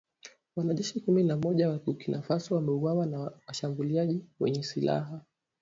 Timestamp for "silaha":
4.63-5.21